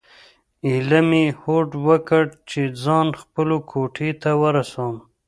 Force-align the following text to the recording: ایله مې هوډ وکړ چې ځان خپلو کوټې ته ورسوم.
ایله 0.67 0.99
مې 1.09 1.23
هوډ 1.41 1.69
وکړ 1.87 2.23
چې 2.49 2.61
ځان 2.83 3.07
خپلو 3.21 3.55
کوټې 3.71 4.09
ته 4.21 4.31
ورسوم. 4.41 4.95